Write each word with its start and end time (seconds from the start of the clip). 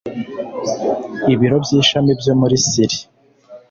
ibiro 1.33 1.55
by 1.63 1.69
ishami 1.79 2.11
byo 2.19 2.33
muri 2.39 2.55
siri 2.67 2.97